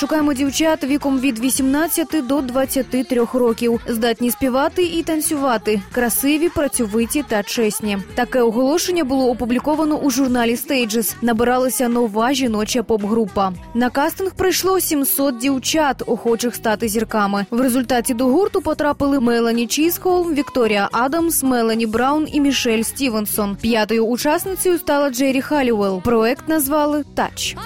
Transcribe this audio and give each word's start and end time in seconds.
Шукаємо 0.00 0.32
дівчат 0.32 0.84
віком 0.84 1.20
від 1.20 1.38
18 1.38 2.26
до 2.26 2.40
23 2.40 3.26
років, 3.32 3.80
здатні 3.88 4.30
співати 4.30 4.82
і 4.82 5.02
танцювати, 5.02 5.80
красиві, 5.92 6.48
працьовиті 6.48 7.24
та 7.28 7.42
чесні. 7.42 7.98
Таке 8.14 8.42
оголошення 8.42 9.04
було 9.04 9.30
опубліковано 9.30 9.96
у 9.96 10.10
журналі 10.10 10.54
Stages. 10.54 11.14
Набиралася 11.22 11.88
нова 11.88 12.32
жіноча 12.32 12.82
поп-група. 12.82 13.52
На 13.74 13.90
кастинг 13.90 14.34
прийшло 14.34 14.80
700 14.80 15.38
дівчат, 15.38 16.02
охочих 16.06 16.54
стати 16.54 16.88
зірками. 16.88 17.46
В 17.50 17.60
результаті 17.60 18.14
до 18.14 18.26
гурту 18.26 18.62
потрапили 18.62 19.20
Мелані 19.20 19.66
Чізхол, 19.66 20.32
Вікторія 20.32 20.88
Адамс, 20.92 21.42
Мелані 21.42 21.86
Браун 21.86 22.28
і 22.32 22.40
Мішель 22.40 22.82
Стівенсон. 22.82 23.56
П'ятою 23.60 24.06
учасницею 24.06 24.78
стала 24.78 25.10
Джері 25.10 25.40
Халівелл. 25.40 26.02
Проект 26.02 26.48
назвали 26.48 27.04
Touch. 27.14 27.56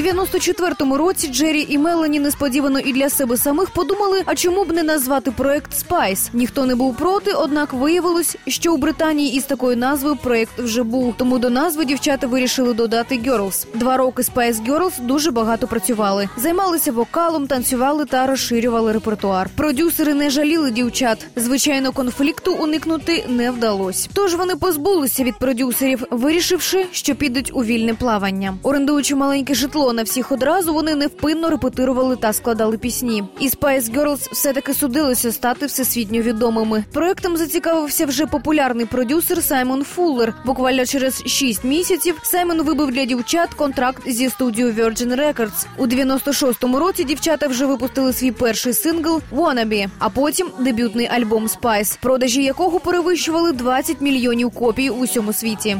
У 0.00 0.02
94-му 0.02 0.96
році 0.96 1.28
Джері 1.28 1.66
і 1.68 1.78
Мелані 1.78 2.20
несподівано 2.20 2.78
і 2.78 2.92
для 2.92 3.10
себе 3.10 3.36
самих 3.36 3.70
подумали, 3.70 4.22
а 4.26 4.34
чому 4.34 4.64
б 4.64 4.72
не 4.72 4.82
назвати 4.82 5.30
проект 5.30 5.78
Спайс? 5.78 6.30
Ніхто 6.32 6.66
не 6.66 6.74
був 6.74 6.96
проти, 6.96 7.32
однак 7.32 7.72
виявилось, 7.72 8.36
що 8.46 8.74
у 8.74 8.76
Британії 8.76 9.36
із 9.36 9.44
такою 9.44 9.76
назвою 9.76 10.16
проект 10.16 10.58
вже 10.58 10.82
був. 10.82 11.14
Тому 11.16 11.38
до 11.38 11.50
назви 11.50 11.84
дівчата 11.84 12.26
вирішили 12.26 12.74
додати 12.74 13.14
Girls. 13.14 13.66
Два 13.74 13.96
роки 13.96 14.22
Spice 14.22 14.66
Girls 14.66 15.00
дуже 15.00 15.30
багато 15.30 15.66
працювали, 15.66 16.28
займалися 16.36 16.92
вокалом, 16.92 17.46
танцювали 17.46 18.04
та 18.04 18.26
розширювали 18.26 18.92
репертуар. 18.92 19.50
Продюсери 19.56 20.14
не 20.14 20.30
жаліли 20.30 20.70
дівчат. 20.70 21.26
Звичайно, 21.36 21.92
конфлікту 21.92 22.54
уникнути 22.54 23.24
не 23.28 23.50
вдалося. 23.50 24.08
Тож 24.12 24.34
вони 24.34 24.56
позбулися 24.56 25.24
від 25.24 25.38
продюсерів, 25.38 26.04
вирішивши, 26.10 26.86
що 26.92 27.14
підуть 27.14 27.50
у 27.54 27.64
вільне 27.64 27.94
плавання. 27.94 28.54
Орендуючи 28.62 29.14
маленьке 29.14 29.54
житло 29.54 29.89
на 29.92 30.02
всіх 30.02 30.32
одразу, 30.32 30.74
вони 30.74 30.94
невпинно 30.94 31.50
репетирували 31.50 32.16
та 32.16 32.32
складали 32.32 32.78
пісні. 32.78 33.24
І 33.40 33.48
Spice 33.48 33.94
Girls 33.94 34.32
все 34.32 34.52
таки 34.52 34.74
судилося 34.74 35.32
стати 35.32 35.66
всесвітньо 35.66 36.20
відомими. 36.20 36.84
Проектом 36.92 37.36
зацікавився 37.36 38.06
вже 38.06 38.26
популярний 38.26 38.86
продюсер 38.86 39.42
Саймон 39.42 39.84
Фуллер. 39.84 40.34
Буквально 40.46 40.86
через 40.86 41.22
шість 41.26 41.64
місяців 41.64 42.18
Саймон 42.22 42.62
вибив 42.62 42.90
для 42.90 43.04
дівчат 43.04 43.54
контракт 43.54 44.02
зі 44.10 44.28
студією 44.28 44.72
Virgin 44.72 45.16
Records. 45.16 45.66
У 45.76 45.86
96-му 45.86 46.78
році 46.78 47.04
дівчата 47.04 47.46
вже 47.46 47.66
випустили 47.66 48.12
свій 48.12 48.32
перший 48.32 48.74
сингл 48.74 49.22
«Wannabe», 49.32 49.88
а 49.98 50.08
потім 50.08 50.46
дебютний 50.58 51.06
альбом 51.06 51.46
Spice, 51.46 51.98
продажі 52.02 52.42
якого 52.42 52.80
перевищували 52.80 53.52
20 53.52 54.00
мільйонів 54.00 54.50
копій 54.50 54.90
у 54.90 54.94
усьому 54.94 55.32
світі. 55.32 55.76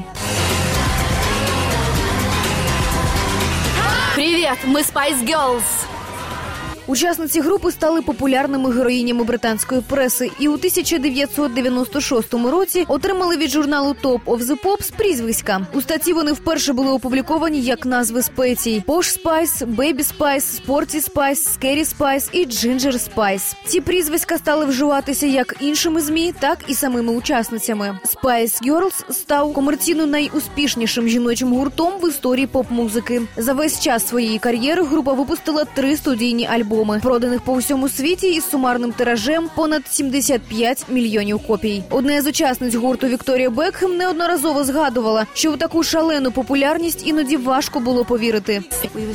Привет, 4.40 4.59
мы 4.64 4.80
Spice 4.80 5.26
Girls. 5.26 5.79
Учасниці 6.91 7.41
групи 7.41 7.73
стали 7.73 8.03
популярними 8.03 8.73
героїнями 8.73 9.25
британської 9.25 9.81
преси 9.81 10.31
і 10.41 10.49
у 10.49 10.53
1996 10.53 12.35
році 12.35 12.85
отримали 12.89 13.37
від 13.37 13.51
журналу 13.51 13.97
Top 14.03 14.21
of 14.27 14.39
the 14.39 14.63
Pops 14.65 14.93
прізвиська. 14.97 15.67
У 15.75 15.81
статті 15.81 16.13
вони 16.13 16.33
вперше 16.33 16.73
були 16.73 16.93
опубліковані 16.93 17.61
як 17.61 17.87
назви 17.87 18.23
спецій: 18.23 18.83
Posh 18.87 19.23
Spice, 19.23 19.77
Baby 19.77 20.05
Spice, 20.19 20.63
Sporty 20.67 21.11
Spice, 21.11 21.59
Scary 21.59 21.97
Spice 21.97 22.29
і 22.33 22.47
Ginger 22.47 23.09
Spice. 23.09 23.55
Ці 23.67 23.81
прізвиська 23.81 24.39
стали 24.39 24.67
вживатися 24.67 25.27
як 25.27 25.57
іншими 25.61 26.01
змі, 26.01 26.35
так 26.41 26.59
і 26.69 26.75
самими 26.75 27.13
учасницями. 27.13 27.99
Spice 28.05 28.69
Girls 28.69 29.13
став 29.13 29.53
комерційно 29.53 30.07
найуспішнішим 30.07 31.09
жіночим 31.09 31.53
гуртом 31.53 31.93
в 32.03 32.09
історії 32.09 32.47
поп-музики. 32.47 33.23
За 33.37 33.53
весь 33.53 33.81
час 33.81 34.09
своєї 34.09 34.39
кар'єри 34.39 34.83
група 34.83 35.13
випустила 35.13 35.65
три 35.65 35.97
студійні 35.97 36.47
альбоми, 36.47 36.80
проданих 37.03 37.41
по 37.41 37.55
всьому 37.55 37.88
світі 37.88 38.27
із 38.27 38.50
сумарним 38.50 38.93
тиражем 38.93 39.50
понад 39.55 39.82
75 39.91 40.87
мільйонів 40.88 41.38
копій. 41.47 41.82
Одна 41.91 42.22
з 42.22 42.27
учасниць 42.27 42.75
гурту 42.75 43.06
Вікторія 43.06 43.50
Бекхем 43.50 43.97
неодноразово 43.97 44.65
згадувала, 44.65 45.27
що 45.34 45.53
в 45.53 45.59
таку 45.59 45.82
шалену 45.82 46.32
популярність 46.32 47.06
іноді 47.06 47.37
важко 47.37 47.81
було 47.81 48.05
повірити. 48.05 48.62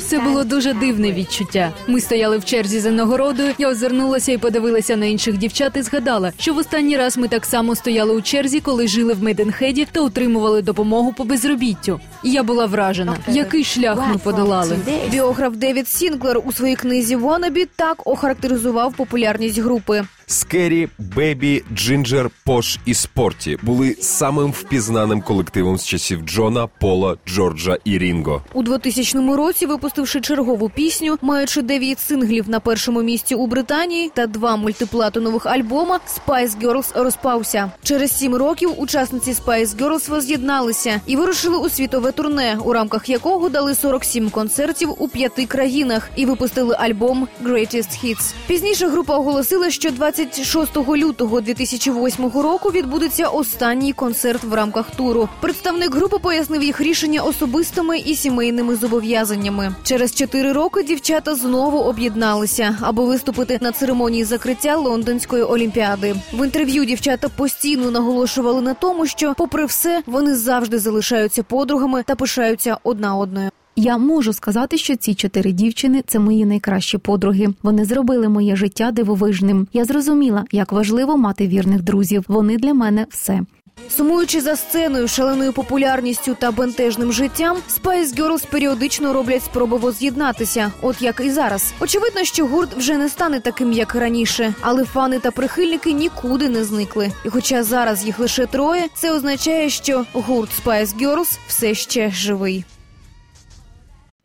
Це 0.08 0.18
було 0.18 0.44
дуже 0.44 0.74
дивне 0.74 1.12
відчуття. 1.12 1.72
Ми 1.86 2.00
стояли 2.00 2.38
в 2.38 2.44
черзі 2.44 2.80
за 2.80 2.90
нагородою. 2.90 3.54
Я 3.58 3.68
озирнулася 3.68 4.32
і 4.32 4.38
подивилася 4.38 4.96
на 4.96 5.06
інших 5.06 5.36
дівчат 5.38 5.76
і 5.76 5.82
згадала, 5.82 6.32
що 6.38 6.54
в 6.54 6.58
останній 6.58 6.96
раз 6.96 7.18
ми 7.18 7.28
так 7.28 7.46
само 7.46 7.74
стояли 7.74 8.14
у 8.14 8.22
черзі, 8.22 8.60
коли 8.60 8.88
жили 8.88 9.14
в 9.14 9.22
Мейденхеді 9.22 9.86
та 9.92 10.00
отримували 10.00 10.62
допомогу 10.62 11.12
по 11.12 11.24
безробіттю. 11.24 12.00
І 12.22 12.30
я 12.30 12.42
була 12.42 12.66
вражена, 12.66 13.16
який 13.28 13.64
шлях 13.64 13.98
ми 14.08 14.18
подолали. 14.18 14.76
Біограф 15.10 15.56
Девід 15.56 15.88
Сінклер 15.88 16.40
у 16.44 16.52
своїй 16.52 16.76
книзі 16.76 17.16
«Wannabe» 17.16 17.55
так 17.64 18.06
охарактеризував 18.06 18.94
популярність 18.94 19.58
групи. 19.58 20.04
Скері, 20.28 20.88
Бебі, 20.98 21.64
Джинджер, 21.74 22.30
Пош 22.44 22.78
і 22.86 22.94
Спорті 22.94 23.58
були 23.62 23.96
самим 24.00 24.50
впізнаним 24.50 25.22
колективом 25.22 25.78
з 25.78 25.86
часів 25.86 26.20
Джона, 26.20 26.66
Пола, 26.66 27.16
Джорджа 27.28 27.78
і 27.84 27.98
Рінго. 27.98 28.42
У 28.52 28.62
2000 28.62 29.18
році, 29.36 29.66
випустивши 29.66 30.20
чергову 30.20 30.70
пісню, 30.74 31.18
маючи 31.22 31.62
дев'ять 31.62 32.00
синглів 32.00 32.48
на 32.48 32.60
першому 32.60 33.02
місці 33.02 33.34
у 33.34 33.46
Британії 33.46 34.10
та 34.14 34.26
два 34.26 34.56
мультиплатинових 34.56 35.46
альбома, 35.46 36.00
Spice 36.18 36.60
Girls 36.62 37.02
розпався. 37.02 37.70
Через 37.82 38.18
сім 38.18 38.34
років 38.34 38.70
учасниці 38.76 39.32
Spice 39.32 39.76
Girls 39.76 40.10
воз'єдналися 40.10 41.00
і 41.06 41.16
вирушили 41.16 41.58
у 41.58 41.68
світове 41.68 42.12
турне, 42.12 42.58
у 42.64 42.72
рамках 42.72 43.08
якого 43.08 43.48
дали 43.48 43.74
47 43.74 44.30
концертів 44.30 44.94
у 44.98 45.08
п'яти 45.08 45.46
країнах 45.46 46.10
і 46.16 46.26
випустили 46.26 46.76
альбом 46.78 47.28
Greatest 47.44 48.04
Hits. 48.04 48.34
Пізніше 48.46 48.88
група 48.88 49.16
оголосила, 49.16 49.70
що 49.70 49.90
26 50.16 50.76
лютого 50.76 51.40
2008 51.40 52.30
року 52.30 52.70
відбудеться 52.70 53.28
останній 53.28 53.92
концерт 53.92 54.44
в 54.44 54.54
рамках 54.54 54.90
туру. 54.90 55.28
Представник 55.40 55.94
групи 55.94 56.18
пояснив 56.18 56.62
їх 56.62 56.80
рішення 56.80 57.22
особистими 57.22 57.98
і 57.98 58.14
сімейними 58.14 58.76
зобов'язаннями. 58.76 59.74
Через 59.82 60.14
чотири 60.14 60.52
роки 60.52 60.82
дівчата 60.82 61.34
знову 61.34 61.78
об'єдналися, 61.78 62.78
аби 62.80 63.04
виступити 63.04 63.58
на 63.60 63.72
церемонії 63.72 64.24
закриття 64.24 64.76
лондонської 64.76 65.42
олімпіади. 65.42 66.16
В 66.32 66.44
інтерв'ю 66.44 66.84
дівчата 66.84 67.28
постійно 67.28 67.90
наголошували 67.90 68.60
на 68.60 68.74
тому, 68.74 69.06
що, 69.06 69.34
попри 69.38 69.64
все, 69.66 70.02
вони 70.06 70.34
завжди 70.34 70.78
залишаються 70.78 71.42
подругами 71.42 72.02
та 72.02 72.14
пишаються 72.14 72.78
одна 72.82 73.16
одною. 73.16 73.50
Я 73.78 73.98
можу 73.98 74.32
сказати, 74.32 74.78
що 74.78 74.96
ці 74.96 75.14
чотири 75.14 75.52
дівчини 75.52 76.02
це 76.06 76.18
мої 76.18 76.44
найкращі 76.44 76.98
подруги. 76.98 77.48
Вони 77.62 77.84
зробили 77.84 78.28
моє 78.28 78.56
життя 78.56 78.90
дивовижним. 78.90 79.68
Я 79.72 79.84
зрозуміла, 79.84 80.44
як 80.52 80.72
важливо 80.72 81.16
мати 81.16 81.48
вірних 81.48 81.82
друзів. 81.82 82.24
Вони 82.28 82.56
для 82.56 82.74
мене 82.74 83.06
все. 83.10 83.40
Сумуючи 83.88 84.40
за 84.40 84.56
сценою, 84.56 85.08
шаленою 85.08 85.52
популярністю 85.52 86.36
та 86.40 86.50
бентежним 86.50 87.12
життям, 87.12 87.56
Spice 87.68 88.16
Girls 88.16 88.50
періодично 88.50 89.12
роблять 89.12 89.44
спроби 89.44 89.76
воз'єднатися, 89.76 90.72
от 90.82 91.02
як 91.02 91.22
і 91.24 91.30
зараз. 91.30 91.74
Очевидно, 91.80 92.24
що 92.24 92.46
гурт 92.46 92.76
вже 92.76 92.98
не 92.98 93.08
стане 93.08 93.40
таким, 93.40 93.72
як 93.72 93.94
раніше, 93.94 94.54
але 94.60 94.84
фани 94.84 95.18
та 95.18 95.30
прихильники 95.30 95.92
нікуди 95.92 96.48
не 96.48 96.64
зникли. 96.64 97.12
І 97.24 97.28
хоча 97.28 97.62
зараз 97.62 98.06
їх 98.06 98.18
лише 98.18 98.46
троє, 98.46 98.84
це 98.94 99.12
означає, 99.12 99.70
що 99.70 100.04
гурт 100.12 100.50
Spice 100.64 101.00
Girls 101.00 101.38
все 101.46 101.74
ще 101.74 102.10
живий. 102.10 102.64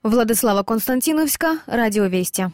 Владислава 0.04 0.64
Константіновська, 0.64 1.58
Радіо 1.68 2.10
Вестя. 2.10 2.52